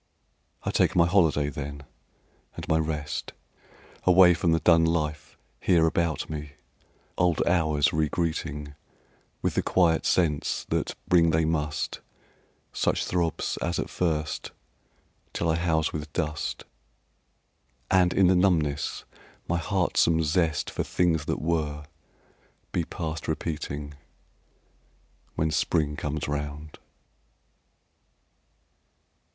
[0.63, 1.83] I take my holiday then
[2.55, 3.33] and my rest
[4.03, 6.53] Away from the dun life here about me,
[7.19, 8.73] Old hours re greeting
[9.43, 12.01] With the quiet sense that bring they must
[12.73, 14.49] Such throbs as at first,
[15.33, 16.63] till I house with dust,
[17.91, 19.03] And in the numbness
[19.47, 21.85] my heartsome zest For things that were,
[22.71, 23.93] be past repeating
[25.35, 26.79] When spring comes round.